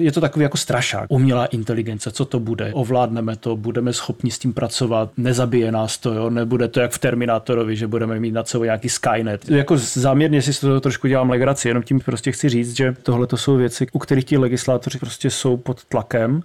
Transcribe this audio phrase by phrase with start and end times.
[0.00, 1.06] Je to takový jako strašák.
[1.08, 2.70] Umělá inteligence, co to bude?
[2.72, 6.30] Ovládneme to, budeme schopni s tím pracovat, nezabije nás to, jo?
[6.30, 9.50] nebude to jak v Terminátorovi, že budeme mít na sebou nějaký Skynet.
[9.50, 13.36] Jako záměrně si toho trošku dělám legraci, jenom tím prostě chci říct, že tohle to
[13.36, 16.42] jsou věci, u kterých ti legislátoři prostě jsou pod tlakem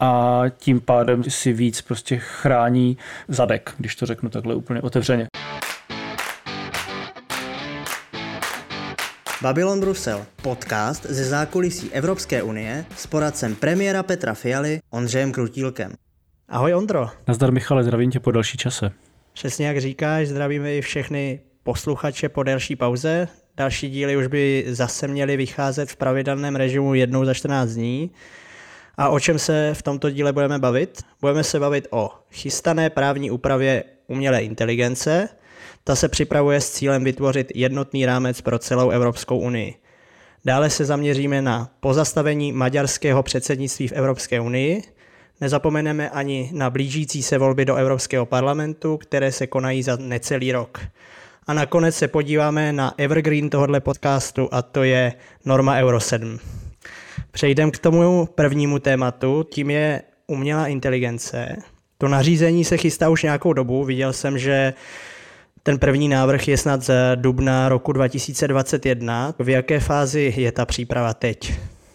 [0.00, 2.96] a tím pádem si víc prostě chrání
[3.28, 5.26] zadek, když to řeknu takhle úplně otevřeně.
[9.42, 15.92] Babylon Brusel, podcast ze zákulisí Evropské unie s poradcem premiéra Petra Fialy Ondřejem Krutílkem.
[16.48, 17.08] Ahoj Ondro.
[17.28, 18.92] Nazdar Michale, zdravím tě po další čase.
[19.32, 23.28] Přesně jak říkáš, zdravíme i všechny posluchače po delší pauze.
[23.56, 28.10] Další díly už by zase měly vycházet v pravidelném režimu jednou za 14 dní.
[28.96, 31.02] A o čem se v tomto díle budeme bavit?
[31.20, 35.28] Budeme se bavit o chystané právní úpravě umělé inteligence–
[35.84, 39.74] ta se připravuje s cílem vytvořit jednotný rámec pro celou Evropskou unii.
[40.44, 44.82] Dále se zaměříme na pozastavení maďarského předsednictví v Evropské unii.
[45.40, 50.80] Nezapomeneme ani na blížící se volby do Evropského parlamentu, které se konají za necelý rok.
[51.46, 55.12] A nakonec se podíváme na evergreen tohoto podcastu a to je
[55.44, 56.38] norma Euro 7.
[57.30, 61.56] Přejdeme k tomu prvnímu tématu, tím je umělá inteligence.
[61.98, 63.84] To nařízení se chystá už nějakou dobu.
[63.84, 64.74] Viděl jsem, že
[65.62, 69.34] ten první návrh je snad z dubna roku 2021.
[69.38, 71.54] V jaké fázi je ta příprava teď?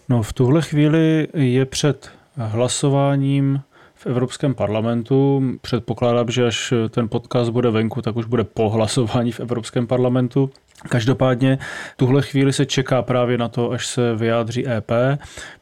[0.09, 3.61] No, v tuhle chvíli je před hlasováním
[3.95, 5.43] v Evropském parlamentu.
[5.61, 10.49] Předpokládám, že až ten podcast bude venku, tak už bude po hlasování v Evropském parlamentu.
[10.89, 11.57] Každopádně
[11.97, 14.91] tuhle chvíli se čeká právě na to, až se vyjádří EP,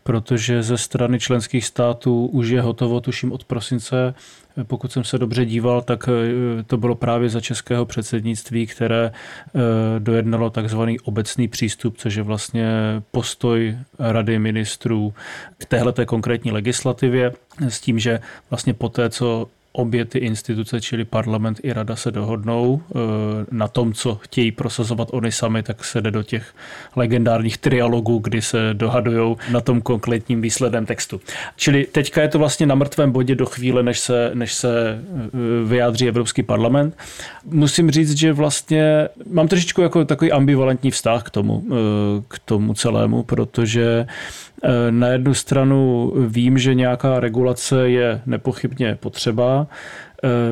[0.04, 4.14] protože ze strany členských států už je hotovo, tuším od prosince
[4.64, 9.60] pokud jsem se dobře díval, tak eh, to bylo právě za českého předsednictví, které eh,
[10.00, 12.68] dojednalo takzvaný obecný přístup, což je vlastně
[13.12, 15.14] postoj Rady ministrů
[15.58, 21.60] k téhleté konkrétní legislativě s tím, že vlastně poté, co obě ty instituce, čili parlament
[21.64, 22.96] i rada se dohodnou eh,
[23.52, 26.54] na tom, co chtějí prosazovat oni sami, tak se jde do těch
[26.96, 31.22] legendárních trialogů, kdy se dohadují na tom konkrétním výsledném textu.
[31.56, 35.68] Čili teďka je to vlastně na mrtvém bodě do chvíle, než se, než se eh,
[35.68, 36.98] vyjádří Evropský parlament.
[37.46, 41.76] Musím říct, že vlastně mám trošičku jako takový ambivalentní vztah k tomu, eh,
[42.28, 44.06] k tomu celému, protože
[44.90, 49.68] na jednu stranu vím, že nějaká regulace je nepochybně potřeba.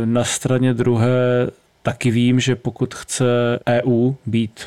[0.06, 1.48] Na straně druhé
[1.84, 4.62] taky vím, že pokud chce EU být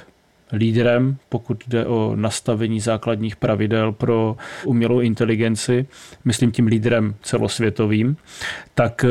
[0.55, 5.87] lídrem, pokud jde o nastavení základních pravidel pro umělou inteligenci,
[6.25, 8.17] myslím tím lídrem celosvětovým,
[8.75, 9.09] tak eh,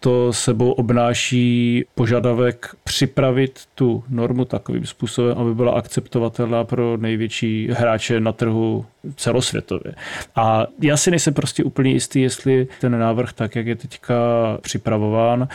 [0.00, 8.20] to sebou obnáší požadavek připravit tu normu takovým způsobem, aby byla akceptovatelná pro největší hráče
[8.20, 9.94] na trhu celosvětově.
[10.36, 14.14] A já si nejsem prostě úplně jistý, jestli ten návrh, tak jak je teďka
[14.60, 15.48] připravován,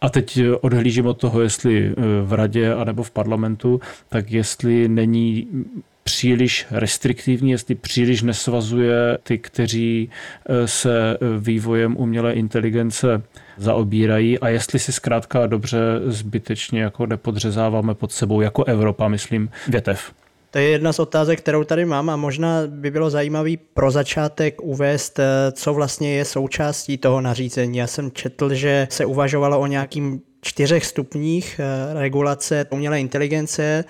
[0.00, 5.48] a teď odhlížím od toho, jestli eh, v radě anebo v parlamentu, tak jestli není
[6.04, 10.10] příliš restriktivní, jestli příliš nesvazuje ty, kteří
[10.46, 13.22] eh, se eh, vývojem umělé inteligence
[13.56, 20.12] zaobírají a jestli si zkrátka dobře zbytečně jako nepodřezáváme pod sebou jako Evropa, myslím, větev.
[20.50, 24.62] To je jedna z otázek, kterou tady mám a možná by bylo zajímavý pro začátek
[24.62, 27.78] uvést, eh, co vlastně je součástí toho nařízení.
[27.78, 33.84] Já jsem četl, že se uvažovalo o nějakým čtyřech stupních eh, regulace umělé inteligence,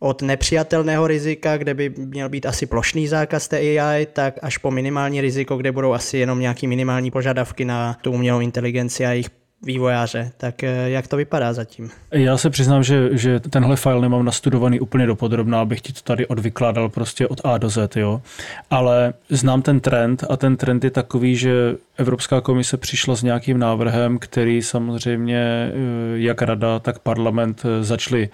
[0.00, 4.70] od nepřijatelného rizika, kde by měl být asi plošný zákaz té AI, tak až po
[4.70, 9.30] minimální riziko, kde budou asi jenom nějaký minimální požadavky na tu umělou inteligenci a jejich
[9.62, 10.32] vývojáře.
[10.36, 11.90] Tak eh, jak to vypadá zatím?
[12.10, 16.26] Já se přiznám, že, že tenhle file nemám nastudovaný úplně dopodrobná, abych ti to tady
[16.26, 18.22] odvykládal prostě od A do Z, jo.
[18.70, 23.58] Ale znám ten trend a ten trend je takový, že Evropská komise přišla s nějakým
[23.58, 25.72] návrhem, který samozřejmě eh,
[26.14, 28.28] jak rada, tak parlament eh, začali,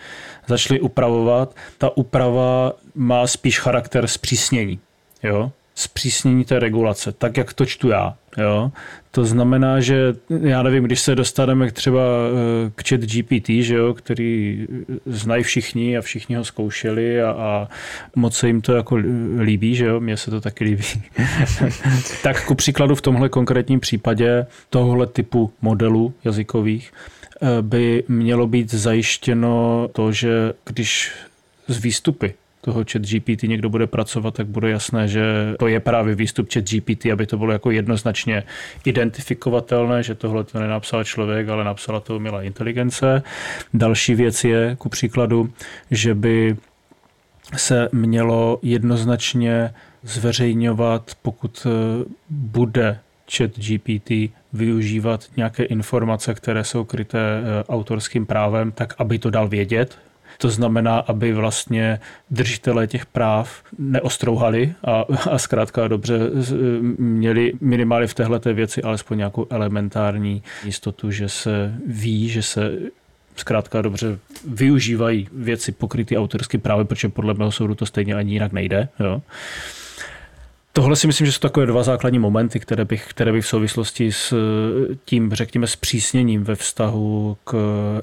[0.46, 1.56] začali upravovat.
[1.78, 4.78] Ta úprava má spíš charakter zpřísnění.
[5.22, 5.52] Jo?
[5.74, 8.14] Zpřísnění té regulace, tak jak to čtu já.
[8.36, 8.72] Jo?
[9.10, 13.94] To znamená, že já nevím, když se dostaneme třeba eh, k chat GPT, že jo,
[13.94, 14.66] který
[15.06, 17.68] znají všichni a všichni ho zkoušeli a, a
[18.16, 18.96] moc se jim to jako
[19.38, 20.84] líbí, že jo, mně se to taky líbí.
[22.22, 26.92] tak ku příkladu v tomhle konkrétním případě tohle typu modelů jazykových
[27.42, 31.12] eh, by mělo být zajištěno to, že když
[31.68, 32.34] z výstupy
[32.64, 35.22] toho chat GPT někdo bude pracovat, tak bude jasné, že
[35.58, 38.42] to je právě výstup chat GPT, aby to bylo jako jednoznačně
[38.84, 43.22] identifikovatelné, že tohle to nenapsal člověk, ale napsala to umělá inteligence.
[43.74, 45.50] Další věc je, ku příkladu,
[45.90, 46.56] že by
[47.56, 52.98] se mělo jednoznačně zveřejňovat, pokud eh, bude
[53.36, 54.10] chat GPT
[54.52, 59.98] využívat nějaké informace, které jsou kryté eh, autorským právem, tak aby to dal vědět,
[60.38, 62.00] to znamená, aby vlastně
[62.30, 66.18] držitelé těch práv neostrouhali a, a zkrátka dobře
[66.98, 72.72] měli minimálně v téhle věci alespoň nějakou elementární jistotu, že se ví, že se
[73.36, 78.52] zkrátka dobře využívají věci pokryté autorským právem, protože podle mého soudu to stejně ani jinak
[78.52, 78.88] nejde.
[79.00, 79.22] Jo.
[80.76, 84.12] Tohle si myslím, že jsou takové dva základní momenty, které bych, které bych v souvislosti
[84.12, 84.34] s
[85.04, 87.54] tím, řekněme, zpřísněním ve vztahu k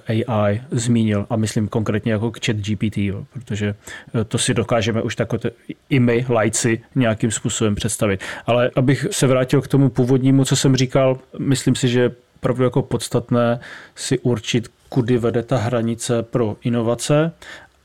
[0.08, 3.76] AI zmínil a myslím konkrétně jako k chat GPT, jo, protože
[4.16, 5.50] eh, to si dokážeme už takové
[5.90, 8.22] i my, lajci, nějakým způsobem představit.
[8.46, 12.82] Ale abych se vrátil k tomu původnímu, co jsem říkal, myslím si, že opravdu jako
[12.82, 13.60] podstatné
[13.96, 17.32] si určit, kudy vede ta hranice pro inovace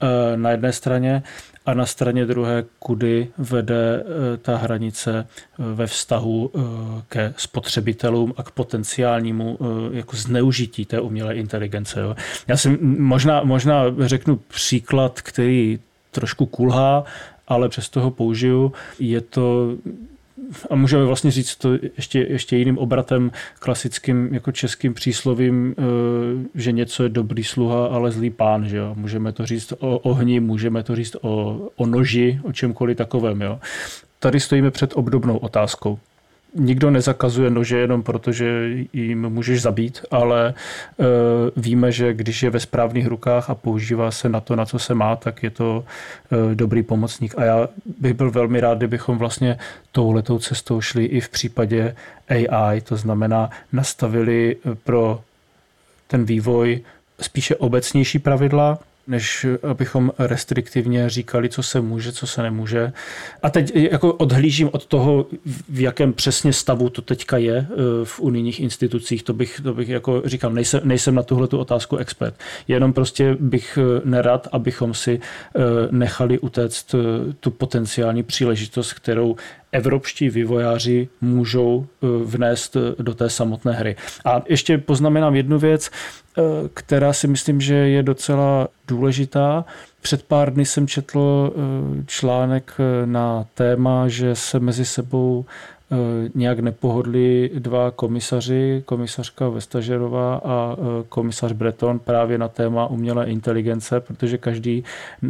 [0.02, 1.22] eh, na jedné straně
[1.66, 6.52] a na straně druhé, kudy vede eh, ta hranice eh, ve vztahu
[7.08, 9.58] ke spotřebitelům a k potenciálnímu
[9.92, 12.00] jako zneužití té umělé inteligence.
[12.48, 15.78] Já si možná, možná řeknu příklad, který
[16.10, 17.04] trošku kulhá,
[17.48, 18.72] ale přesto ho použiju.
[18.98, 19.76] Je to
[20.70, 25.82] a můžeme vlastně říct to ještě, ještě jiným obratem klasickým jako českým příslovím, eh,
[26.54, 28.68] že něco je dobrý sluha, ale zlý pán.
[28.68, 28.94] Že jo?
[28.96, 33.42] Můžeme to říct o ohni, můžeme to říct o, o noži, o čemkoliv takovém.
[33.42, 33.60] Jo?
[34.18, 35.98] Tady stojíme před obdobnou otázkou
[36.58, 40.54] nikdo nezakazuje nože jenom proto, že jim můžeš zabít, ale e,
[41.56, 44.94] víme, že když je ve správných rukách a používá se na to, na co se
[44.94, 45.84] má, tak je to
[46.32, 47.34] e, dobrý pomocník.
[47.38, 47.68] A já
[48.00, 49.58] bych byl velmi rád, kdybychom vlastně
[49.92, 51.94] touhletou cestou šli i v případě
[52.28, 55.20] AI, to znamená nastavili pro
[56.06, 56.80] ten vývoj
[57.20, 62.92] spíše obecnější pravidla, než abychom restriktivně říkali, co se může, co se nemůže.
[63.42, 65.26] A teď jako odhlížím od toho,
[65.68, 67.74] v jakém přesně stavu to teďka je eh,
[68.04, 71.96] v unijních institucích, to bych, to bych jako říkám, nejsem, nejsem na tuhle tu otázku
[71.96, 72.34] expert.
[72.68, 75.60] Jenom prostě bych eh, nerad, abychom si eh,
[75.90, 76.94] nechali utéct
[77.40, 79.36] tu potenciální příležitost, kterou
[79.76, 81.86] evropští vývojáři můžou
[82.24, 83.96] vnést do té samotné hry.
[84.24, 85.90] A ještě poznamenám jednu věc.
[86.38, 86.42] Eh,
[86.74, 89.64] která si myslím, že je docela důležitá.
[90.00, 95.44] Před pár dny jsem četl eh, článek eh, na téma, že se mezi sebou
[95.85, 95.85] Eh,
[96.34, 104.00] nějak nepohodli dva komisaři, komisařka Vestažerová a eh, komisař Breton právě na téma umělé inteligence,
[104.00, 104.84] protože každý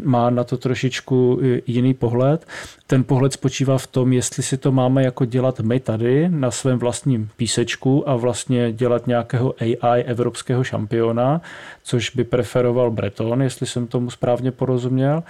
[0.04, 2.46] má na to trošičku eh, jiný pohled.
[2.86, 6.78] Ten pohled spočívá v tom, jestli si to máme jako dělat my tady na svém
[6.78, 11.40] vlastním písečku a vlastně dělat nějakého AI evropského šampiona,
[11.82, 15.22] což by preferoval Breton, jestli jsem tomu správně porozuměl,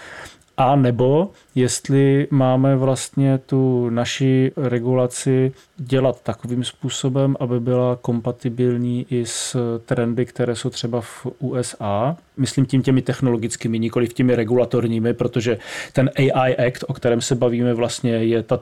[0.57, 9.27] a nebo jestli máme vlastně tu naši regulaci dělat takovým způsobem, aby byla kompatibilní i
[9.27, 12.17] s trendy, které jsou třeba v USA.
[12.37, 15.59] Myslím tím těmi technologickými, nikoli těmi regulatorními, protože
[15.93, 18.61] ten AI Act, o kterém se bavíme, vlastně je ta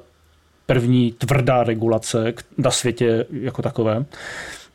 [0.67, 4.05] první tvrdá regulace na světě jako takové.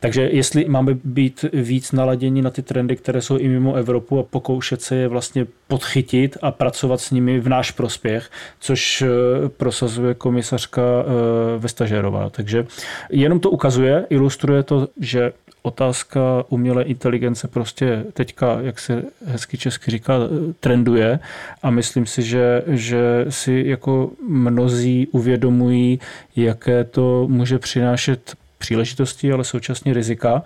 [0.00, 4.22] Takže jestli máme být víc naladěni na ty trendy, které jsou i mimo Evropu a
[4.22, 8.30] pokoušet se je vlastně podchytit a pracovat s nimi v náš prospěch,
[8.60, 9.06] což eh,
[9.48, 12.30] prosazuje komisařka eh, Vestažerová.
[12.30, 12.66] Takže
[13.10, 19.90] jenom to ukazuje, ilustruje to, že otázka umělé inteligence prostě teďka, jak se hezky česky
[19.90, 20.14] říká,
[20.60, 21.18] trenduje
[21.62, 26.00] a myslím si, že, že si jako mnozí uvědomují,
[26.36, 30.42] jaké to může přinášet příležitosti, ale současně rizika.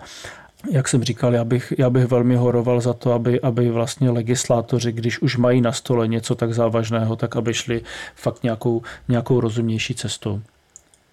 [0.71, 4.91] Jak jsem říkal, já bych, já bych velmi horoval za to, aby, aby vlastně legislátoři,
[4.91, 7.81] když už mají na stole něco tak závažného, tak aby šli
[8.15, 10.41] fakt nějakou, nějakou rozumnější cestou.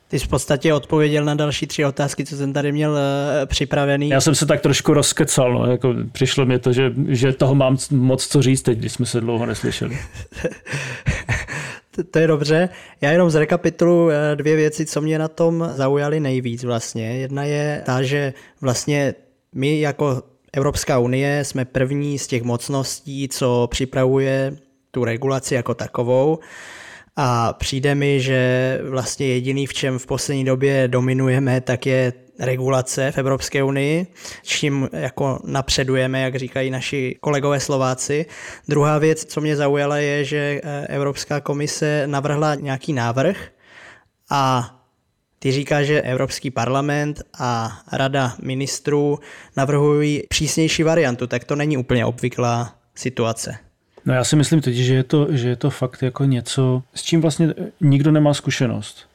[0.09, 2.99] Ty jsi v podstatě odpověděl na další tři otázky, co jsem tady měl uh,
[3.47, 4.09] připravený.
[4.09, 7.77] Já jsem se tak trošku rozkecal, no, jako přišlo mi to, že, že toho mám
[7.91, 9.99] moc co říct teď, když jsme se dlouho neslyšeli.
[12.11, 12.69] to je dobře.
[13.01, 17.17] Já jenom zrekapitulu eh, dvě věci, co mě na tom zaujaly nejvíc vlastně.
[17.17, 19.15] Jedna je ta, že vlastně
[19.55, 20.23] my jako
[20.53, 24.57] Evropská unie jsme první z těch mocností, co připravuje
[24.91, 26.39] tu regulaci jako takovou.
[27.17, 33.13] A přijde mi, že vlastně jediný, v čem v poslední době dominujeme, tak je regulace
[33.13, 34.07] v Evropské unii,
[34.43, 38.27] čím jako napředujeme, jak říkají naši kolegové Slováci.
[38.69, 43.49] Druhá věc, co mě zaujala, je, že eh, Evropská komise navrhla nějaký návrh
[44.31, 44.75] a
[45.39, 49.19] ty říká, že Evropský parlament a Rada ministrů
[49.57, 53.57] navrhují přísnější variantu, tak to není úplně obvyklá situace.
[54.05, 57.03] No já si myslím teď, že je to, že je to fakt jako něco, s
[57.03, 59.07] čím vlastně nikdo nemá zkušenost.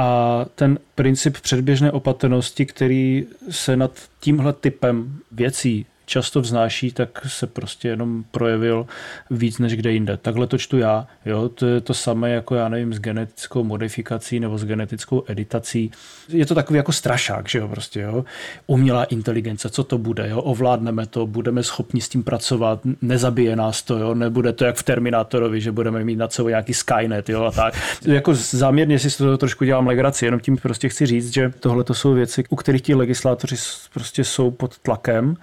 [0.00, 3.90] A ten princip předběžné opatrnosti, který se nad
[4.20, 8.86] tímhle typem věcí často vznáší, tak se prostě jenom projevil
[9.30, 10.16] víc než kde jinde.
[10.16, 11.06] Takhle to čtu já.
[11.26, 11.48] Jo?
[11.48, 15.90] To je to samé jako já nevím s genetickou modifikací nebo s genetickou editací.
[16.28, 18.24] Je to takový jako strašák, že jo, prostě, jo?
[18.66, 20.38] Umělá inteligence, co to bude, jo?
[20.42, 24.14] Ovládneme to, budeme schopni s tím pracovat, nezabije nás to, jo?
[24.14, 27.74] Nebude to jak v Terminátorovi, že budeme mít na co nějaký Skynet, jo, a tak.
[28.04, 31.94] Jako záměrně si to trošku dělám legraci, jenom tím prostě chci říct, že tohle to
[31.94, 33.56] jsou věci, u kterých ti legislátoři
[33.92, 35.36] prostě jsou pod tlakem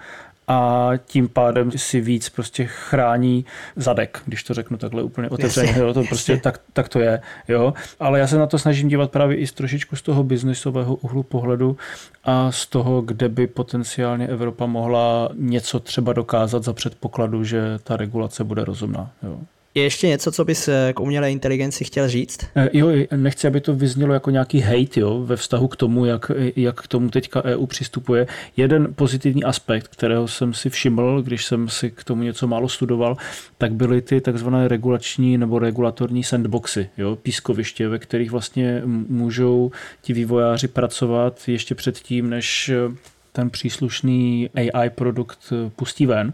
[0.48, 3.44] a tím pádem si víc prostě chrání
[3.76, 5.74] zadek, když to řeknu takhle úplně otevřeně.
[5.78, 7.20] Jo, to prostě tak, tak to je.
[7.48, 7.74] Jo.
[8.00, 11.22] Ale já se na to snažím dívat právě i z trošičku z toho biznisového úhlu
[11.22, 11.76] pohledu
[12.24, 17.96] a z toho, kde by potenciálně Evropa mohla něco třeba dokázat za předpokladu, že ta
[17.96, 19.10] regulace bude rozumná.
[19.22, 19.38] Jo.
[19.78, 22.38] Je ještě něco, co bys eh, k umělé inteligenci chtěl říct?
[22.56, 26.30] Eh, jo, nechci, aby to vyznělo jako nějaký hate jo, ve vztahu k tomu, jak,
[26.56, 28.26] jak k tomu teďka EU přistupuje.
[28.56, 33.16] Jeden pozitivní aspekt, kterého jsem si všiml, když jsem si k tomu něco málo studoval,
[33.58, 39.70] tak byly ty takzvané regulační nebo regulatorní sandboxy, jo, pískoviště, ve kterých vlastně můžou
[40.02, 42.94] ti vývojáři pracovat ještě předtím, než eh,
[43.32, 46.32] ten příslušný AI produkt pustí ven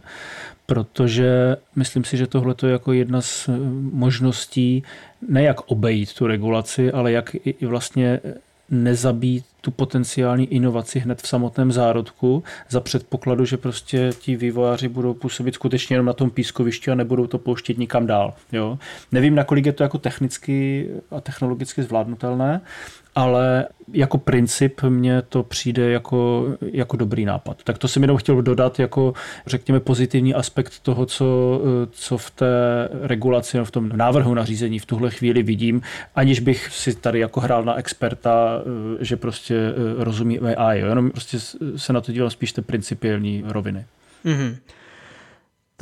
[0.66, 3.52] protože myslím si, že tohle je jako jedna z eh,
[3.92, 4.82] možností,
[5.28, 8.20] ne jak obejít tu regulaci, ale jak i vlastně
[8.70, 15.14] nezabít tu potenciální inovaci hned v samotném zárodku za předpokladu, že prostě ti vývojáři budou
[15.14, 18.34] působit skutečně jenom na tom pískovišti a nebudou to pouštět nikam dál.
[18.52, 18.78] Jo?
[19.12, 22.60] Nevím, nakolik je to jako technicky a technologicky zvládnutelné,
[23.14, 27.62] ale jako princip mně to přijde jako, jako dobrý nápad.
[27.64, 29.12] Tak to jsem jenom chtěl dodat jako,
[29.46, 35.10] řekněme, pozitivní aspekt toho, co, co v té regulaci, v tom návrhu nařízení v tuhle
[35.10, 35.82] chvíli vidím,
[36.14, 38.62] aniž bych si tady jako hrál na experta,
[39.00, 39.56] že prostě
[39.98, 40.78] rozumí AI.
[40.78, 41.38] Jenom prostě
[41.76, 43.84] se na to dívám spíš té principiální roviny.
[44.24, 44.56] Mm-hmm.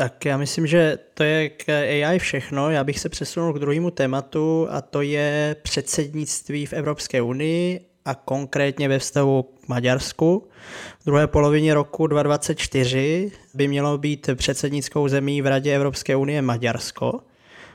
[0.03, 2.71] Tak já myslím, že to je k AI všechno.
[2.71, 8.15] Já bych se přesunul k druhému tématu a to je předsednictví v Evropské unii a
[8.15, 10.49] konkrétně ve vztahu k Maďarsku.
[11.01, 17.21] V druhé polovině roku 2024 by mělo být předsednickou zemí v Radě Evropské unie Maďarsko.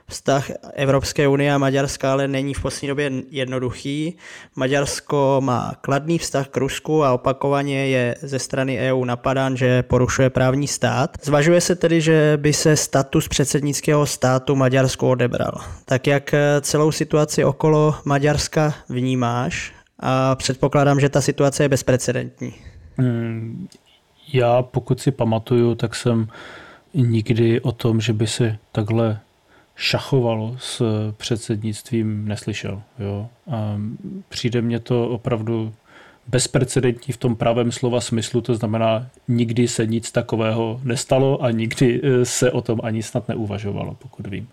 [0.10, 4.18] Vztah Evropské unie a Maďarska ale není v poslední době jednoduchý.
[4.56, 10.30] Maďarsko má kladný vztah k Rusku a opakovaně je ze strany EU napadán, že porušuje
[10.30, 11.18] právní stát.
[11.24, 15.54] Zvažuje se tedy, že by se status předsednického státu Maďarsku odebral.
[15.86, 19.74] Tak jak celou situaci okolo Maďarska vnímáš?
[20.00, 22.54] A předpokládám, že ta situace je bezprecedentní.
[22.98, 23.68] Hmm,
[24.34, 26.28] já pokud si pamatuju, tak jsem
[26.94, 29.20] nikdy o tom, že by se takhle
[29.77, 30.81] šachovalo s
[31.17, 32.81] předsednictvím neslyšel.
[33.00, 33.29] Jo?
[33.51, 33.77] A
[34.29, 35.74] přijde mně to opravdu
[36.27, 42.01] bezprecedentní v tom pravém slova smyslu, to znamená, nikdy se nic takového nestalo a nikdy
[42.03, 44.48] e, se o tom ani snad neuvažovalo, pokud vím.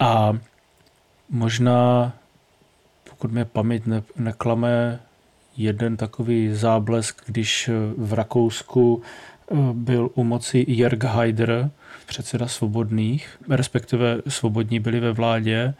[0.00, 0.38] A
[1.30, 2.12] možná,
[3.10, 5.00] pokud mě paměť ne, neklame,
[5.56, 11.70] jeden takový záblesk, když v Rakousku e, byl u moci Jörg Haider,
[12.06, 15.74] předseda svobodných, respektive svobodní byli ve vládě,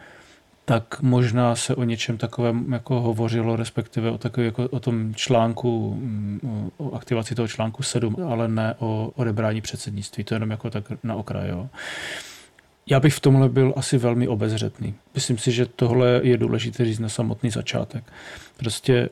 [0.65, 5.95] tak možná se o něčem takovém jako hovořilo, respektive o, takový, jako o tom článku,
[5.95, 10.85] mm, o aktivaci toho článku 7, ale ne o odebrání předsednictví, to jenom jako tak
[11.03, 11.49] na okraj.
[11.49, 11.69] Jo.
[12.87, 14.95] Já bych v tomhle byl asi velmi obezřetný.
[15.15, 18.05] Myslím si, že tohle je důležité říct na samotný začátek.
[18.57, 19.09] Prostě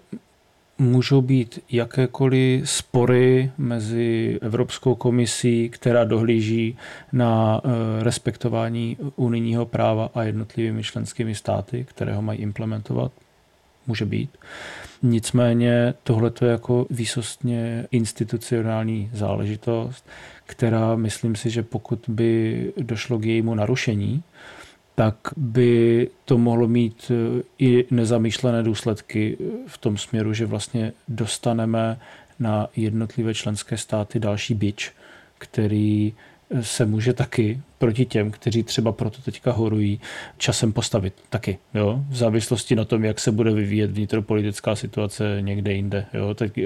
[0.79, 6.77] můžou být jakékoliv spory mezi Evropskou komisí, která dohlíží
[7.13, 13.13] na eh, respektování unijního práva a jednotlivými členskými státy, které ho mají implementovat.
[13.87, 14.31] Může být.
[15.03, 20.05] Nicméně tohle je jako výsostně institucionální záležitost,
[20.47, 24.23] která myslím si, že pokud by došlo k jejímu narušení,
[24.97, 31.99] tak by to mohlo mít e, i nezamýšlené důsledky v tom směru, že vlastně dostaneme
[32.39, 34.93] na jednotlivé členské státy další bič,
[35.39, 36.13] který
[36.61, 40.01] se může taky proti těm, kteří třeba proto teďka horují,
[40.39, 41.59] časem postavit taky.
[41.75, 42.05] Jo?
[42.09, 46.07] V závislosti na tom, jak se bude vyvíjet vnitropolitická situace někde jinde.
[46.15, 46.35] Jo?
[46.35, 46.63] Tak eh,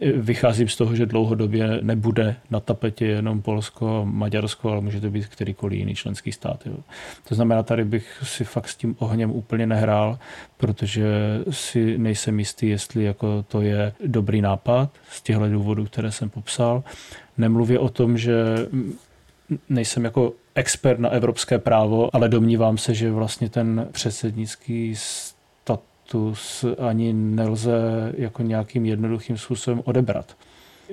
[0.00, 5.10] eh, vycházím z toho, že dlouhodobě nebude na tapetě jenom Polsko Maďarsko, ale může to
[5.10, 6.66] být kterýkoliv jiný členský stát.
[6.66, 6.76] Jo?
[7.28, 10.18] To znamená, tady bych si fakt s tím ohněm úplně nehrál,
[10.56, 11.04] protože
[11.50, 16.84] si nejsem jistý, jestli jako to je dobrý nápad z těchto důvodů, které jsem popsal.
[17.38, 18.34] Nemluvě o tom, že
[19.68, 27.12] nejsem jako expert na evropské právo, ale domnívám se, že vlastně ten předsednický status ani
[27.12, 27.72] nelze
[28.16, 30.36] jako nějakým jednoduchým způsobem odebrat.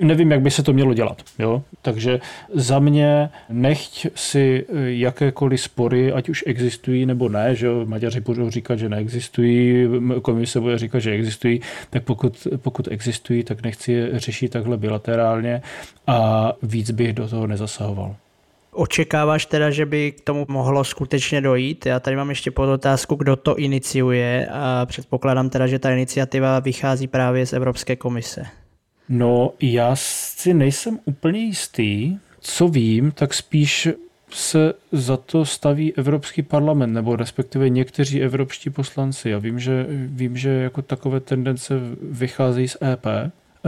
[0.00, 1.22] Nevím, jak by se to mělo dělat.
[1.38, 1.62] Jo?
[1.82, 2.20] Takže
[2.54, 7.86] za mě nechť si jakékoliv spory, ať už existují nebo ne, že jo?
[7.86, 9.88] Maďaři budou říkat, že neexistují,
[10.22, 11.60] komise bude říkat, že existují,
[11.90, 15.62] tak pokud, pokud existují, tak nechci je řešit takhle bilaterálně
[16.06, 18.16] a víc bych do toho nezasahoval.
[18.78, 21.86] Očekáváš teda, že by k tomu mohlo skutečně dojít?
[21.86, 26.60] Já tady mám ještě pod otázku, kdo to iniciuje a předpokládám teda, že ta iniciativa
[26.60, 28.46] vychází právě z Evropské komise.
[29.08, 32.16] No, já si nejsem úplně jistý.
[32.40, 33.88] Co vím, tak spíš
[34.30, 39.30] se za to staví Evropský parlament, nebo respektive někteří evropští poslanci.
[39.30, 43.06] Já vím, že, vím, že jako takové tendence vycházejí z EP.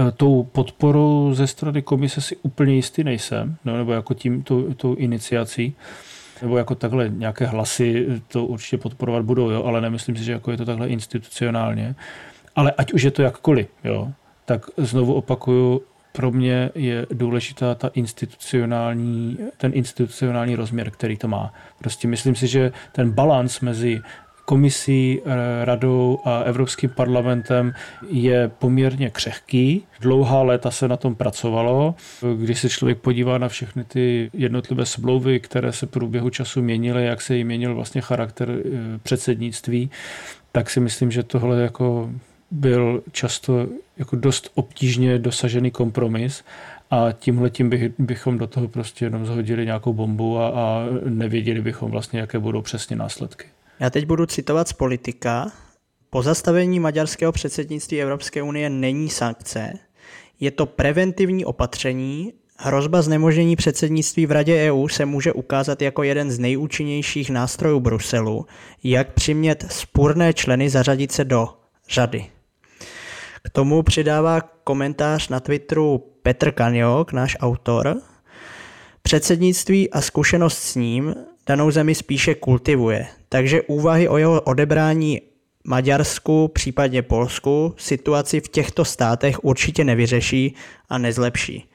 [0.08, 4.74] E, tou podporou ze strany komise si úplně jistý nejsem, no, nebo jako tím, tou,
[4.74, 5.74] tou iniciací
[6.42, 10.50] nebo jako takhle nějaké hlasy to určitě podporovat budou, jo, ale nemyslím si, že jako
[10.50, 11.94] je to takhle institucionálně.
[12.56, 14.08] Ale ať už je to jakkoliv, jo,
[14.44, 21.54] tak znovu opakuju, pro mě je důležitá ta institucionální, ten institucionální rozměr, který to má.
[21.78, 24.00] Prostě myslím si, že ten balans mezi
[24.50, 27.72] komisí, eh, radou a Evropským parlamentem
[28.08, 29.86] je poměrně křehký.
[30.00, 31.94] Dlouhá léta se na tom pracovalo.
[32.36, 37.06] Když se člověk podívá na všechny ty jednotlivé smlouvy, které se v průběhu času měnily,
[37.06, 39.90] jak se jí měnil vlastně charakter eh, předsednictví,
[40.52, 42.10] tak si myslím, že tohle jako
[42.50, 43.66] byl často
[43.98, 46.44] jako dost obtížně dosažený kompromis
[46.90, 51.60] a tímhle tím bych, bychom do toho prostě jenom zhodili nějakou bombu a, a nevěděli
[51.62, 53.46] bychom vlastně, jaké budou přesně následky.
[53.80, 55.52] Já teď budu citovat z politika.
[56.10, 59.72] Pozastavení maďarského předsednictví Evropské unie není sankce,
[60.40, 62.32] je to preventivní opatření.
[62.56, 68.46] Hrozba znemožnění předsednictví v Radě EU se může ukázat jako jeden z nejúčinnějších nástrojů Bruselu,
[68.84, 71.48] jak přimět spurné členy zařadit se do
[71.90, 72.26] řady.
[73.44, 77.96] K tomu přidává komentář na Twitteru Petr Kaniok, náš autor.
[79.02, 81.14] Předsednictví a zkušenost s ním
[81.46, 85.20] danou zemi spíše kultivuje, takže úvahy o jeho odebrání
[85.64, 90.54] Maďarsku, případně Polsku, situaci v těchto státech určitě nevyřeší
[90.88, 91.68] a nezlepší.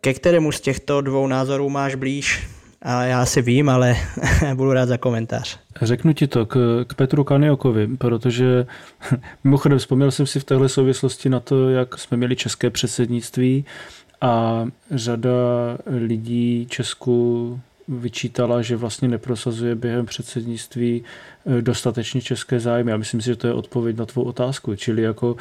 [0.00, 2.48] Ke kterému z těchto dvou názorů máš blíž?
[2.82, 3.96] A já si vím, ale
[4.54, 5.58] budu rád za komentář.
[5.82, 8.66] Řeknu ti to k, k Petru Kaniokovi, protože
[9.44, 13.64] mimochodem vzpomněl jsem si v téhle souvislosti na to, jak jsme měli české předsednictví
[14.20, 15.30] a řada
[15.86, 21.04] lidí Česku vyčítala, že vlastně neprosazuje během předsednictví
[21.46, 22.90] eh, dostatečně české zájmy.
[22.90, 24.76] Já myslím si, že to je odpověď na tvou otázku.
[24.76, 25.36] Čili jako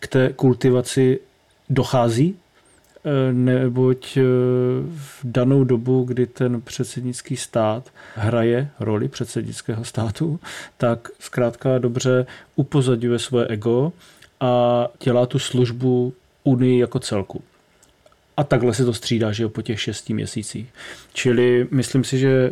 [0.00, 1.20] k té kultivaci
[1.70, 2.36] dochází
[3.04, 4.22] Eh, neboť eh,
[4.86, 10.40] v danou dobu, kdy ten předsednický stát hraje roli předsednického státu,
[10.76, 13.92] tak zkrátka dobře upozadňuje svoje ego
[14.40, 17.42] a dělá tu službu Unii jako celku.
[18.40, 20.68] A takhle se to střídá, že jo, po těch šesti měsících.
[21.12, 22.50] Čili myslím si, že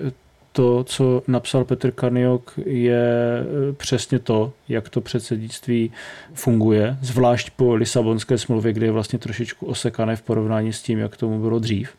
[0.53, 3.05] to, co napsal Petr Karniok, je
[3.40, 5.92] e, přesně to, jak to předsednictví
[6.35, 11.16] funguje, zvlášť po Lisabonské smlouvě, kde je vlastně trošičku osekané v porovnání s tím, jak
[11.16, 11.90] tomu bylo dřív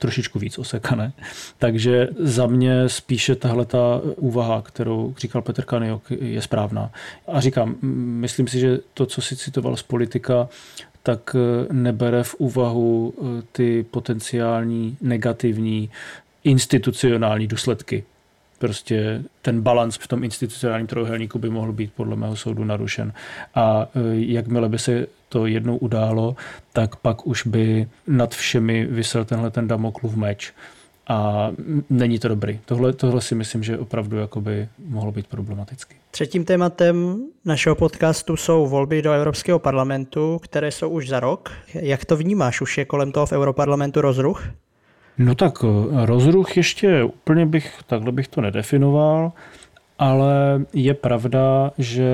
[0.00, 1.12] trošičku víc osekané.
[1.58, 6.90] Takže za mě spíše tahle ta úvaha, kterou říkal Petr Kaniok, je správná.
[7.26, 10.48] A říkám, myslím si, že to, co si citoval z politika,
[11.02, 15.90] tak e, nebere v úvahu e, ty potenciální negativní
[16.44, 18.04] institucionální důsledky.
[18.58, 23.12] Prostě ten balans v tom institucionálním trojuhelníku by mohl být podle mého soudu narušen.
[23.54, 26.36] A e, jakmile by se to jednou událo,
[26.72, 30.52] tak pak už by nad všemi vysel tenhle ten Damoklův meč.
[31.10, 31.50] A
[31.90, 32.60] není to dobrý.
[32.64, 35.96] Tohle, tohle si myslím, že opravdu jakoby mohlo být problematický.
[36.10, 41.50] Třetím tématem našeho podcastu jsou volby do Evropského parlamentu, které jsou už za rok.
[41.74, 42.60] Jak to vnímáš?
[42.60, 44.48] Už je kolem toho v Europarlamentu rozruch?
[45.18, 49.32] No tak eh, rozruch ještě úplně bych, takhle bych to nedefinoval,
[49.98, 52.08] ale je pravda, že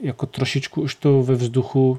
[0.00, 1.98] jako trošičku už to ve vzduchu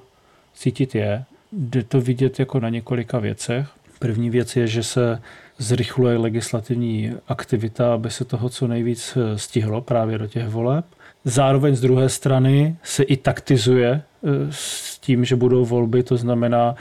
[0.53, 1.23] cítit je.
[1.51, 3.67] Jde to vidět jako na několika věcech.
[3.99, 5.21] První věc je, že se
[5.59, 10.85] zrychluje legislativní aktivita, aby se toho co nejvíc eh, stihlo právě do těch voleb.
[11.25, 14.01] Zároveň z druhé strany se i taktizuje e,
[14.49, 16.75] s tím, že budou volby, to znamená,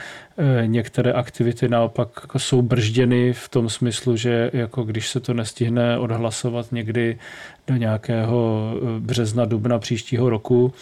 [0.65, 5.97] některé aktivity naopak jako jsou bržděny v tom smyslu, že jako když se to nestihne
[5.97, 7.17] odhlasovat někdy
[7.67, 10.73] do nějakého e, března, dubna příštího roku,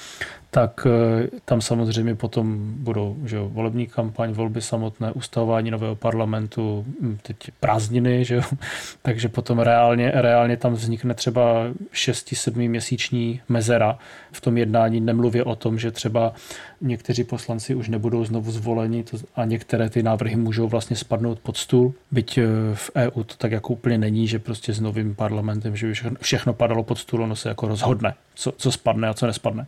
[0.52, 6.86] tak eh, tam samozřejmě potom budou že jo, volební kampaň, volby samotné, ustavování nového parlamentu,
[7.02, 8.42] hm, teď prázdniny, že jo?
[9.02, 13.98] takže potom reálně, reálně tam vznikne třeba 6-7 měsíční mezera
[14.32, 16.34] v tom jednání, nemluvě o tom, že třeba
[16.82, 19.04] někteří poslanci už nebudou znovu zvoleni
[19.36, 23.52] a některé ty návrhy můžou vlastně spadnout pod stůl, byť eh, v EU to tak
[23.52, 27.36] jako úplně není, že prostě s novým parlamentem, že by všechno padalo pod stůl, ono
[27.36, 29.68] se jako rozhodne, co, co spadne a co nespadne.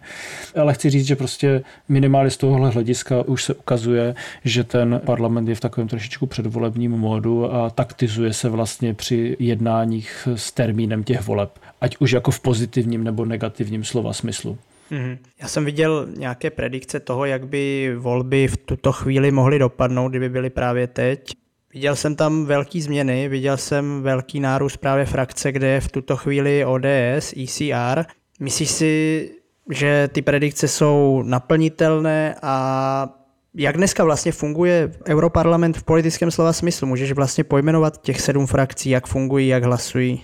[0.56, 5.48] Ale chci říct, že prostě minimálně z tohohle hlediska už se ukazuje, že ten parlament
[5.48, 11.22] je v takovém trošičku předvolebním módu a taktizuje se vlastně při jednáních s termínem těch
[11.22, 14.58] voleb, ať už jako v pozitivním nebo negativním slova smyslu.
[14.92, 15.18] Mm-hmm.
[15.42, 20.30] Já jsem viděl nějaké predikce toho, jak by volby v tuto chvíli mohly dopadnout, kdyby
[20.30, 21.34] byly právě teď.
[21.74, 26.18] Viděl jsem tam velké změny, viděl jsem velký nárůst právě frakce, kde je v tuto
[26.18, 28.06] chvíli ODS, ECR.
[28.40, 29.32] Myslíš si,
[29.70, 33.16] že ty predikce jsou naplnitelné a
[33.56, 36.88] jak dneska vlastně funguje Europarlament v politickém slova smyslu?
[36.88, 40.24] Můžeš vlastně pojmenovat těch sedm frakcí, jak fungují, jak hlasují?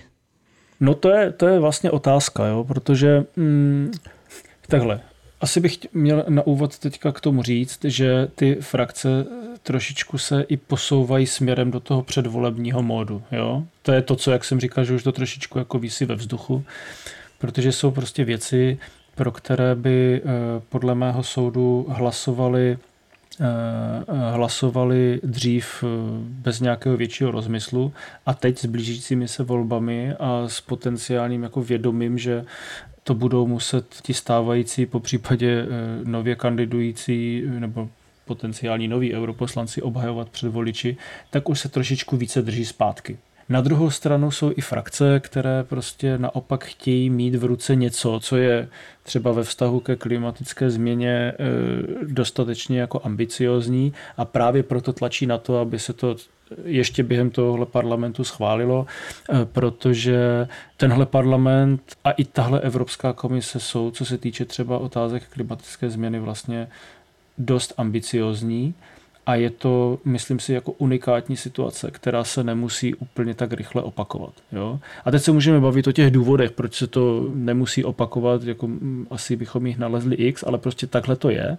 [0.80, 3.90] No to je, to je vlastně otázka, jo, protože mm,
[4.66, 5.00] takhle,
[5.40, 9.08] asi bych měl na úvod teďka k tomu říct, že ty frakce
[9.62, 13.22] trošičku se i posouvají směrem do toho předvolebního módu.
[13.32, 13.64] Jo?
[13.82, 16.64] To je to, co, jak jsem říkal, že už to trošičku jako vísí ve vzduchu,
[17.38, 18.78] protože jsou prostě věci,
[19.14, 20.28] pro které by eh,
[20.68, 22.78] podle mého soudu hlasovali
[23.40, 23.44] eh,
[24.32, 25.86] hlasovali dřív eh,
[26.22, 27.92] bez nějakého většího rozmyslu
[28.26, 32.44] a teď s blížícími se volbami a s potenciálním jako vědomím, že
[33.06, 35.66] to budou muset ti stávající, po případě
[36.04, 37.88] nově kandidující nebo
[38.24, 40.96] potenciální noví europoslanci obhajovat před voliči,
[41.30, 43.18] tak už se trošičku více drží zpátky.
[43.48, 48.36] Na druhou stranu jsou i frakce, které prostě naopak chtějí mít v ruce něco, co
[48.36, 48.68] je
[49.02, 51.34] třeba ve vztahu ke klimatické změně e,
[52.02, 56.16] dostatečně jako ambiciozní a právě proto tlačí na to, aby se to
[56.64, 58.86] ještě během tohohle parlamentu schválilo,
[59.32, 65.22] e, protože tenhle parlament a i tahle Evropská komise jsou, co se týče třeba otázek
[65.30, 66.68] klimatické změny, vlastně
[67.38, 68.74] dost ambiciozní
[69.26, 74.32] a je to, myslím si, jako unikátní situace, která se nemusí úplně tak rychle opakovat.
[74.52, 74.80] Jo?
[75.04, 79.06] A teď se můžeme bavit o těch důvodech, proč se to nemusí opakovat, jako mm,
[79.10, 81.58] asi bychom jich nalezli x, ale prostě takhle to je.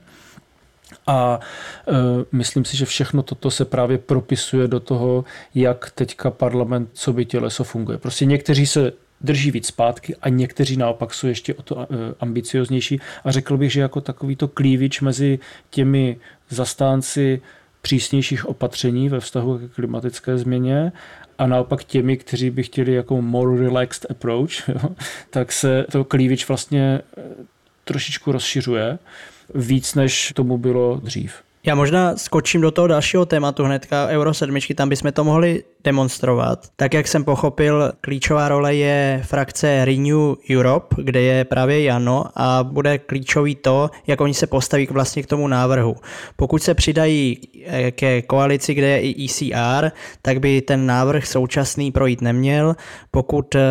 [1.07, 1.39] A
[1.87, 1.93] e,
[2.31, 7.25] myslím si, že všechno toto se právě propisuje do toho, jak teďka parlament, co by
[7.25, 7.97] těleso funguje.
[7.97, 8.91] Prostě někteří se
[9.21, 11.85] drží víc zpátky a někteří naopak jsou ještě o to e,
[12.19, 12.99] ambicioznější.
[13.23, 15.39] A řekl bych, že jako takovýto klívič mezi
[15.69, 16.17] těmi
[16.49, 17.41] zastánci
[17.81, 20.91] přísnějších opatření ve vztahu k klimatické změně
[21.37, 24.89] a naopak těmi, kteří by chtěli jako more relaxed approach, jo,
[25.29, 27.21] tak se to klívič vlastně e,
[27.83, 28.99] trošičku rozšiřuje
[29.55, 31.46] víc, než tomu bylo dřív.
[31.67, 36.67] Já možná skočím do toho dalšího tématu hnedka Euro 7, tam bychom to mohli demonstrovat.
[36.75, 42.63] Tak jak jsem pochopil, klíčová role je frakce Renew Europe, kde je právě Jano a
[42.63, 45.95] bude klíčový to, jak oni se postaví vlastně k tomu návrhu.
[46.35, 51.91] Pokud se přidají eh, ke koalici, kde je i ECR, tak by ten návrh současný
[51.91, 52.75] projít neměl.
[53.11, 53.61] Pokud eh,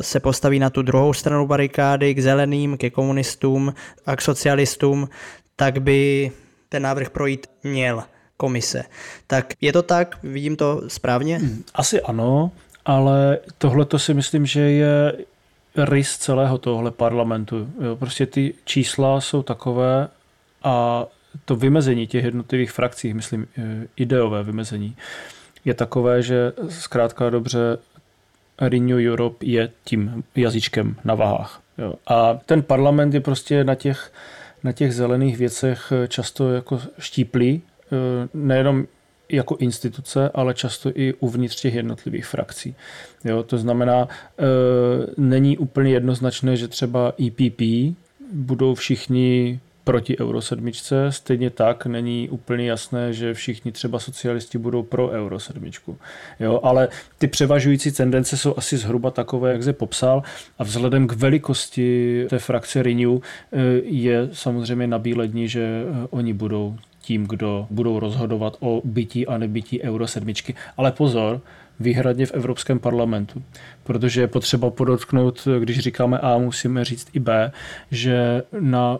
[0.00, 3.74] se postaví na tu druhou stranu barikády, k zeleným, ke komunistům
[4.06, 5.08] a k socialistům,
[5.56, 6.30] tak by
[6.68, 8.02] ten návrh projít měl
[8.36, 8.84] komise.
[9.26, 10.18] Tak je to tak?
[10.22, 11.38] Vidím to správně?
[11.38, 12.50] Hmm, asi ano,
[12.84, 15.12] ale tohle to si myslím, že je
[15.76, 17.68] rys celého tohle parlamentu.
[17.80, 20.08] Jo, prostě ty čísla jsou takové
[20.62, 21.06] a
[21.44, 24.96] to vymezení těch jednotlivých frakcí, myslím eh, ideové vymezení,
[25.64, 27.78] je takové, že zkrátka dobře
[28.60, 31.60] Renew Europe je tím jazyčkem na váhách.
[31.78, 31.94] Jo.
[32.06, 34.12] A ten parlament je prostě na těch
[34.64, 38.86] na těch zelených věcech eh, často jako štíplí, eh, nejenom
[39.28, 42.74] jako instituce, ale často i uvnitř těch jednotlivých frakcí.
[43.24, 44.44] Jo, to znamená, e,
[45.16, 47.94] není úplně jednoznačné, že třeba EPP
[48.32, 50.70] budou všichni proti Euro 7.
[51.10, 55.70] Stejně tak není úplně jasné, že všichni třeba socialisti budou pro Euro 7.
[56.40, 60.22] Jo, ale ty převažující tendence jsou asi zhruba takové, jak se popsal
[60.58, 66.76] a vzhledem k velikosti té frakce Renew eh, je samozřejmě nabílední, že eh, oni budou
[67.00, 70.32] tím, kdo budou rozhodovat o bytí a nebytí Euro 7.
[70.76, 71.40] Ale pozor,
[71.80, 73.42] výhradně v Evropském parlamentu.
[73.84, 77.52] Protože je potřeba podotknout, když říkáme A, musíme říct i B,
[77.90, 78.98] že na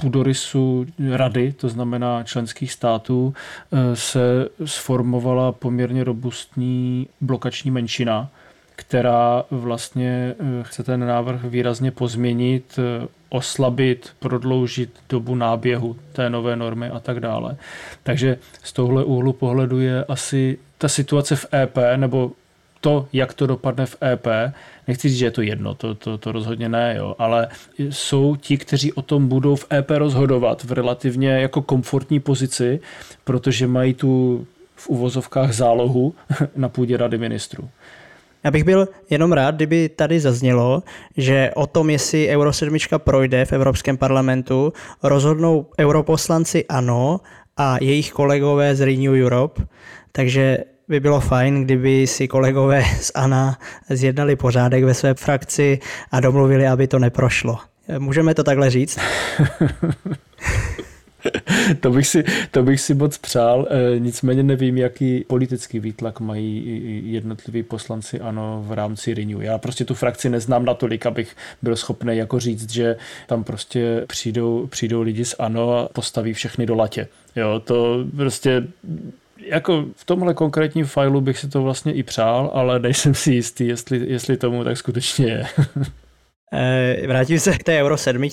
[0.00, 3.34] půdorysu rady, to znamená členských států,
[3.72, 8.30] eh, se sformovala poměrně robustní blokační menšina,
[8.76, 16.56] která vlastně eh, chce ten návrh výrazně pozměnit, eh, oslabit, prodloužit dobu náběhu té nové
[16.56, 17.56] normy a tak dále.
[18.02, 22.32] Takže z tohle úhlu pohledu je asi ta situace v EP, nebo
[22.80, 24.26] to, jak to dopadne v EP,
[24.88, 27.48] nechci říct, že je to jedno, to, to, to rozhodně ne, jo, ale
[27.78, 32.80] jsou ti, kteří o tom budou v EP rozhodovat v relativně jako komfortní pozici,
[33.24, 34.46] protože mají tu
[34.76, 36.14] v uvozovkách zálohu
[36.56, 37.68] na půdě rady ministrů.
[38.44, 40.82] Já bych byl jenom rád, kdyby tady zaznělo,
[41.16, 44.72] že o tom, jestli Euro 7 projde v Evropském parlamentu,
[45.02, 47.20] rozhodnou europoslanci ano
[47.56, 49.62] a jejich kolegové z Renew Europe.
[50.12, 53.58] Takže by bylo fajn, kdyby si kolegové z ANA
[53.90, 55.78] zjednali pořádek ve své frakci
[56.10, 57.58] a domluvili, aby to neprošlo.
[57.98, 58.98] Můžeme to takhle říct?
[61.80, 66.62] to, bych si, to bych si moc přál, e, nicméně nevím, jaký politický výtlak mají
[67.12, 69.42] jednotliví poslanci ANO v rámci Renew.
[69.42, 72.96] Já prostě tu frakci neznám natolik, abych byl schopný jako říct, že
[73.26, 77.08] tam prostě přijdou, přijdou lidi z ANO a postaví všechny do latě.
[77.36, 78.66] Jo, to prostě
[79.46, 83.66] jako v tomhle konkrétním failu bych si to vlastně i přál, ale nejsem si jistý,
[83.66, 85.46] jestli, jestli tomu tak skutečně je.
[86.52, 88.28] Eh, vrátím se k té Euro 7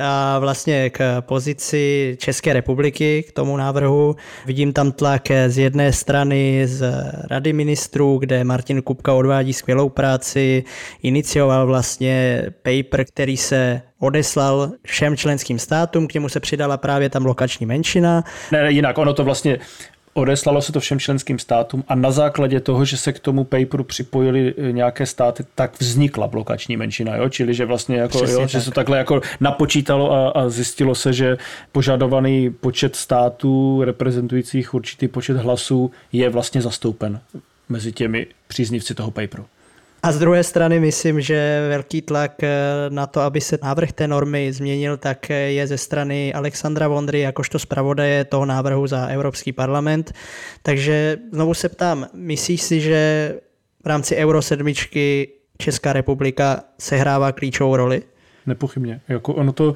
[0.00, 4.16] a vlastně k pozici České republiky, k tomu návrhu.
[4.46, 6.92] Vidím tam tlak z jedné strany z
[7.30, 10.64] Rady ministrů, kde Martin Kupka odvádí skvělou práci,
[11.02, 17.26] inicioval vlastně paper, který se odeslal všem členským státům, k němu se přidala právě tam
[17.26, 18.24] lokační menšina.
[18.52, 19.58] Ne, jinak ono to vlastně
[20.14, 23.84] Odeslalo se to všem členským státům a na základě toho, že se k tomu paperu
[23.84, 27.28] připojili eh, nějaké státy, tak vznikla blokační menšina, jo?
[27.28, 28.48] čili že vlastně jako, jo, tak.
[28.48, 31.36] že se takhle jako napočítalo a, a zjistilo se, že
[31.72, 37.20] požadovaný počet států reprezentujících určitý počet hlasů je vlastně zastoupen
[37.68, 39.46] mezi těmi příznivci toho paperu.
[40.02, 42.50] A z druhé strany myslím, že velký tlak eh,
[42.88, 47.20] na to, aby se návrh té normy změnil, tak eh, je ze strany Alexandra Vondry
[47.20, 50.12] jakožto zpravodaje toho návrhu za Evropský parlament.
[50.62, 53.34] Takže znovu se ptám, myslíš si, že
[53.84, 54.66] v rámci Euro 7
[55.58, 58.02] Česká republika sehrává klíčovou roli?
[58.46, 59.00] Nepochybně.
[59.08, 59.74] Jako ono to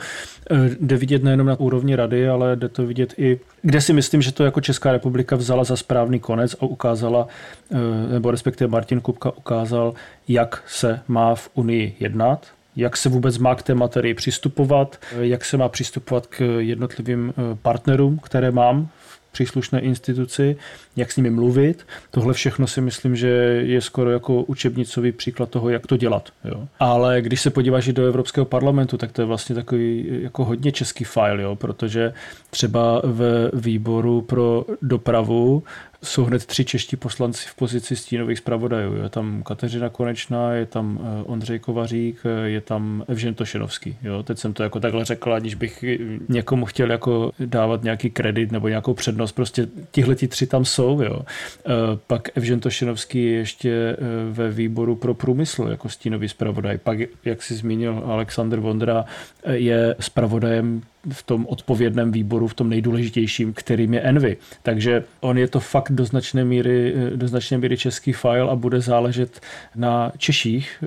[0.50, 4.22] eh, jde vidět nejenom na úrovni rady, ale jde to vidět i, kde si myslím,
[4.22, 7.26] že to jako Česká republika vzala za správný konec a ukázala,
[7.72, 7.76] eh,
[8.12, 9.94] nebo respektive Martin Kupka ukázal,
[10.28, 12.46] jak se má v Unii jednat,
[12.76, 17.34] jak se vůbec má k té materii přistupovat, eh, jak se má přistupovat k jednotlivým
[17.62, 18.88] partnerům, které mám
[19.34, 20.56] příslušné instituci,
[20.96, 21.86] jak s nimi mluvit.
[22.10, 23.28] Tohle všechno si myslím, že
[23.64, 26.28] je skoro jako učebnicový příklad toho, jak to dělat.
[26.44, 26.68] Jo.
[26.78, 31.04] Ale když se podíváš do Evropského parlamentu, tak to je vlastně takový jako hodně český
[31.04, 32.12] file, jo, protože
[32.50, 35.62] třeba ve výboru pro dopravu
[36.04, 38.94] jsou hned tři čeští poslanci v pozici stínových zpravodajů.
[38.94, 43.96] Je tam Kateřina Konečná, je tam eh, Ondřej Kovařík, eh, je tam Evžen Tošenovský.
[44.02, 45.84] Jo, teď jsem to jako takhle řekl, aniž bych
[46.28, 49.32] někomu chtěl jako dávat nějaký kredit nebo nějakou přednost.
[49.32, 51.00] Prostě tihle ti tři tam jsou.
[51.02, 51.20] Jo.
[51.20, 51.70] Eh,
[52.06, 53.96] pak Evžen Tošenovský je ještě
[54.30, 56.78] ve výboru pro průmysl jako stínový zpravodaj.
[56.78, 59.04] Pak, jak si zmínil Aleksandr Vondra,
[59.46, 64.36] je zpravodajem v tom odpovědném výboru, v tom nejdůležitějším, kterým je Envy.
[64.62, 68.80] Takže on je to fakt do značné míry, do značné míry český file a bude
[68.80, 69.40] záležet
[69.76, 70.86] na Češích eh,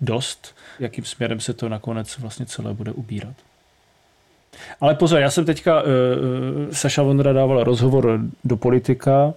[0.00, 3.34] dost, jakým směrem se to nakonec vlastně celé bude ubírat.
[4.80, 5.88] Ale pozor, já jsem teďka, uh,
[6.72, 9.34] Saša Vondra dával rozhovor do politika,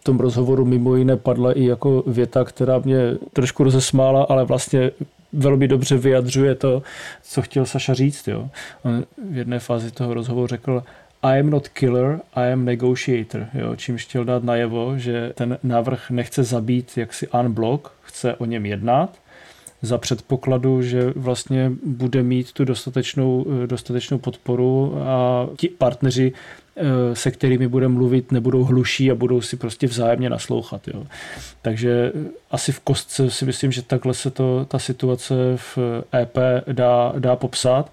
[0.00, 2.98] v tom rozhovoru mimo jiné padla i jako věta, která mě
[3.32, 4.90] trošku rozesmála, ale vlastně
[5.32, 6.82] velmi dobře vyjadřuje to,
[7.22, 8.28] co chtěl Saša říct.
[8.28, 8.48] Jo.
[8.82, 10.82] On v jedné fázi toho rozhovoru řekl,
[11.22, 16.10] I am not killer, I am negotiator, jo, čímž chtěl dát najevo, že ten návrh
[16.10, 19.18] nechce zabít jaksi unblock, chce o něm jednat,
[19.82, 26.32] za předpokladu, že vlastně bude mít tu dostatečnou, dostatečnou podporu a ti partneři
[27.12, 30.88] se kterými bude mluvit, nebudou hluší a budou si prostě vzájemně naslouchat.
[30.88, 31.06] Jo.
[31.62, 35.78] Takže eh, asi v kostce si myslím, že takhle se to, ta situace v
[36.22, 36.38] EP
[36.72, 37.92] dá, dá popsat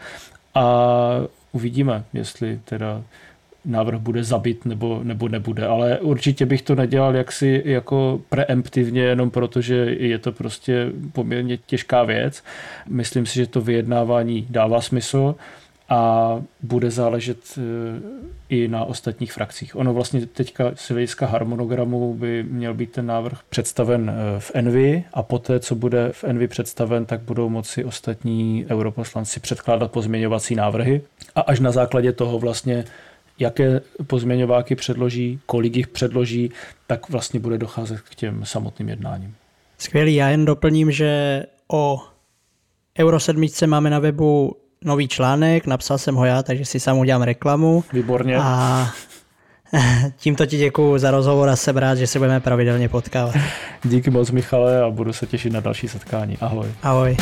[0.55, 0.87] a
[1.51, 3.03] uvidíme, jestli teda
[3.65, 9.29] návrh bude zabit nebo, nebo nebude, ale určitě bych to nedělal jaksi jako preemptivně, jenom
[9.29, 12.43] protože je to prostě poměrně těžká věc.
[12.89, 15.35] Myslím si, že to vyjednávání dává smysl
[15.89, 17.61] a bude záležet e,
[18.49, 19.75] i na ostatních frakcích.
[19.75, 25.03] Ono vlastně teďka z hlediska harmonogramu by měl být ten návrh představen e, v Envy
[25.13, 31.01] a poté, co bude v Envy představen, tak budou moci ostatní europoslanci předkládat pozměňovací návrhy
[31.35, 32.85] a až na základě toho vlastně
[33.39, 36.51] jaké pozměňováky předloží, kolik jich předloží,
[36.87, 39.35] tak vlastně bude docházet k těm samotným jednáním.
[39.77, 42.01] Skvělý, já jen doplním, že o
[42.99, 47.21] Euro 7 máme na webu nový článek, napsal jsem ho já, takže si sám udělám
[47.21, 47.83] reklamu.
[47.93, 48.37] Výborně.
[48.37, 48.87] A
[50.17, 53.35] tímto ti děkuju za rozhovor a jsem rád, že se budeme pravidelně potkávat.
[53.83, 56.37] Díky moc Michale a budu se těšit na další setkání.
[56.41, 56.67] Ahoj.
[56.83, 57.17] Ahoj.